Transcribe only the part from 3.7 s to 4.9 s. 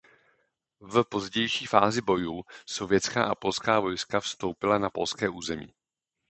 vojska vstoupila na